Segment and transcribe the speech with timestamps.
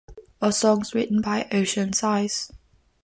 [0.41, 2.49] All songs written by Oceansize.